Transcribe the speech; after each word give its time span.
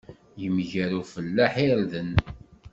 Yemger 0.41 0.91
ufellaḥ 1.01 1.53
irden. 1.67 2.11